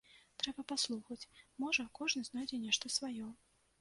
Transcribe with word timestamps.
Трэба 0.43 0.63
паслухаць, 0.71 1.29
можа, 1.65 1.85
кожны 1.99 2.21
знойдзе 2.31 2.63
нешта 2.67 2.93
сваё. 2.99 3.29